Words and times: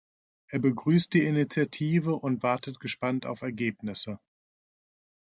Er 0.47 0.57
begrüßt 0.57 1.13
die 1.13 1.25
Initiative 1.27 2.15
und 2.15 2.41
wartet 2.41 2.79
gespannt 2.79 3.27
auf 3.27 3.43
Ergebnisse. 3.43 4.19